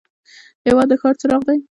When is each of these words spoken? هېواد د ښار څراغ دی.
هېواد 0.65 0.87
د 0.91 0.93
ښار 1.01 1.15
څراغ 1.19 1.41
دی. 1.47 1.59